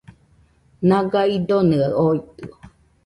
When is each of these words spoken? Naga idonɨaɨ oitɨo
Naga 0.87 1.21
idonɨaɨ 1.35 1.93
oitɨo 2.05 2.53